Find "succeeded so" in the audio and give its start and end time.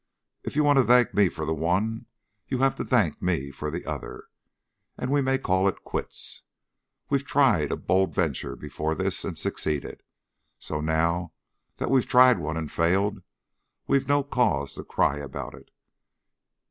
9.37-10.81